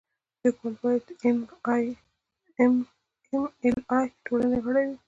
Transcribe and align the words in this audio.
لیکوال 0.41 0.73
باید 0.83 1.01
د 1.07 1.09
ایم 2.57 2.75
ایل 3.29 3.45
اې 3.91 4.03
ټولنې 4.25 4.59
غړی 4.65 4.83
وي. 4.89 4.97